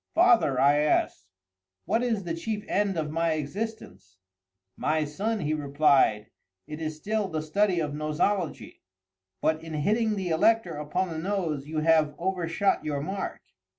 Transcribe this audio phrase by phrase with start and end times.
[0.15, 1.27] "Father," I asked,
[1.85, 4.17] "what is the chief end of my existence?"
[4.75, 6.31] "My son," he replied,
[6.65, 8.81] "it is still the study of Nosology;
[9.43, 13.41] but in hitting the Elector upon the nose you have overshot your mark.